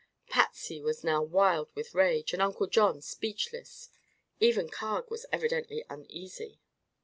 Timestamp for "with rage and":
1.75-2.41